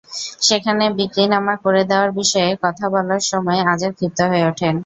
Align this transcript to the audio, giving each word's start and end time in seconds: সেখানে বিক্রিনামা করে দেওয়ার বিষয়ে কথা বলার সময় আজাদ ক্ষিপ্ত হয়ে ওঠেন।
সেখানে 0.41 0.83
বিক্রিনামা 0.97 1.55
করে 1.63 1.81
দেওয়ার 1.89 2.11
বিষয়ে 2.19 2.51
কথা 2.63 2.85
বলার 2.93 3.21
সময় 3.31 3.59
আজাদ 3.71 3.91
ক্ষিপ্ত 3.97 4.19
হয়ে 4.29 4.47
ওঠেন। 4.49 4.75